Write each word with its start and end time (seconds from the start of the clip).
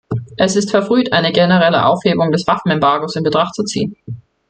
Es 0.35 0.55
ist 0.55 0.71
verfrüht, 0.71 1.13
eine 1.13 1.31
generelle 1.31 1.85
Aufhebung 1.85 2.31
des 2.31 2.47
Waffenembargos 2.47 3.15
in 3.17 3.21
Betracht 3.23 3.53
zu 3.53 3.63
ziehen. 3.63 3.95